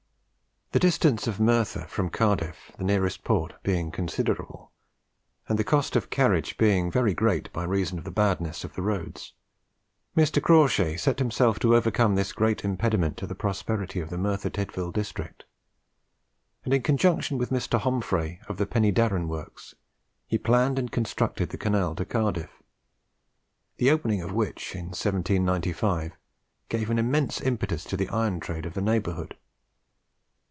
The 0.73 0.79
distance 0.79 1.27
of 1.27 1.37
Merthyr 1.37 1.85
from 1.89 2.09
Cardiff, 2.09 2.71
the 2.77 2.85
nearest 2.85 3.25
port, 3.25 3.55
being 3.61 3.91
considerable, 3.91 4.71
and 5.49 5.59
the 5.59 5.65
cost 5.65 5.97
of 5.97 6.09
carriage 6.09 6.57
being 6.57 6.89
very 6.89 7.13
great 7.13 7.51
by 7.51 7.65
reason 7.65 7.97
of 7.97 8.05
the 8.05 8.09
badness 8.09 8.63
of 8.63 8.73
the 8.75 8.81
roads, 8.81 9.33
Mr. 10.15 10.41
Crawshay 10.41 10.95
set 10.95 11.19
himself 11.19 11.59
to 11.59 11.75
overcome 11.75 12.15
this 12.15 12.31
great 12.31 12.63
impediment 12.63 13.17
to 13.17 13.27
the 13.27 13.35
prosperity 13.35 13.99
of 13.99 14.09
the 14.09 14.17
Merthyr 14.17 14.49
Tydvil 14.49 14.93
district; 14.93 15.43
and, 16.63 16.73
in 16.73 16.81
conjunction 16.83 17.37
with 17.37 17.49
Mr. 17.49 17.77
Homfray 17.77 18.39
of 18.47 18.55
the 18.55 18.65
Penydarran 18.65 19.27
Works, 19.27 19.75
he 20.25 20.37
planned 20.37 20.79
and 20.79 20.89
constructed 20.89 21.49
the 21.49 21.57
canal 21.57 21.95
to 21.95 22.05
Cardiff, 22.05 22.63
the 23.75 23.91
opening 23.91 24.21
of 24.21 24.31
which, 24.31 24.73
in 24.73 24.85
1795, 24.91 26.13
gave 26.69 26.89
an 26.89 26.97
immense 26.97 27.41
impetus 27.41 27.83
to 27.83 27.97
the 27.97 28.07
iron 28.07 28.39
trade 28.39 28.65
of 28.65 28.73
the 28.73 28.81
neighbourhood. 28.81 29.35